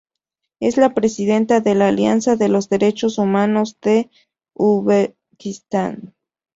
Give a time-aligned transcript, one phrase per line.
[0.59, 4.09] Es la presidenta de la Alianza de los Derechos Humanos de
[4.55, 6.15] Uzbekistán.